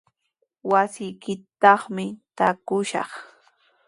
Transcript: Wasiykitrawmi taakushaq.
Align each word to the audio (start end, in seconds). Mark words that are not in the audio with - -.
Wasiykitrawmi 0.71 2.05
taakushaq. 2.37 3.11